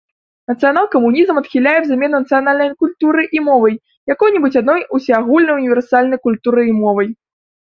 [0.51, 3.69] Нацыянал-камунізм адхіляе замену нацыянальнай культуры і мовы
[4.15, 7.07] якой-небудзь адной усеагульнай універсальнай культурай і мовай.